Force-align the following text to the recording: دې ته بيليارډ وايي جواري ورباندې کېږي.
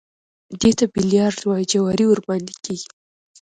دې 0.61 0.71
ته 0.79 0.85
بيليارډ 0.93 1.39
وايي 1.49 1.65
جواري 1.71 2.05
ورباندې 2.07 2.55
کېږي. 2.63 2.89